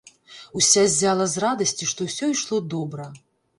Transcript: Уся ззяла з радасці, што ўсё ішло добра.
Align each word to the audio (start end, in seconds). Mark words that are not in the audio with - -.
Уся 0.59 0.83
ззяла 0.93 1.27
з 1.35 1.45
радасці, 1.45 1.89
што 1.93 1.99
ўсё 2.09 2.33
ішло 2.39 2.63
добра. 2.75 3.09